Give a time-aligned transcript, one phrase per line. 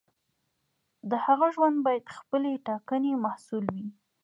[1.09, 3.85] د هغه ژوند باید د خپلې ټاکنې محصول وي.